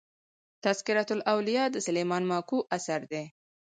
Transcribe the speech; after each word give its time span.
"تذکرةالاولیا" 0.63 1.63
د 1.71 1.75
سلیمان 1.87 2.23
ماکو 2.31 2.57
اثر 2.77 2.99
دﺉ. 3.11 3.23